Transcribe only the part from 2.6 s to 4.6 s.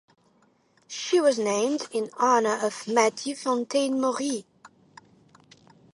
of Matthew Fontaine Maury.